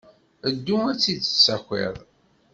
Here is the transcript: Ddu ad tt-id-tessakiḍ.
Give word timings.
Ddu 0.55 0.77
ad 0.91 0.97
tt-id-tessakiḍ. 0.97 1.95